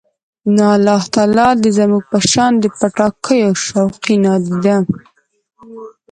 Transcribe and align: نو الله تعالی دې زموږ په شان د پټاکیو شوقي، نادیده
نو 0.55 0.63
الله 0.77 1.01
تعالی 1.13 1.49
دې 1.61 1.69
زموږ 1.79 2.03
په 2.11 2.19
شان 2.31 2.51
د 2.59 2.65
پټاکیو 2.77 3.51
شوقي، 3.65 4.15
نادیده 4.23 4.77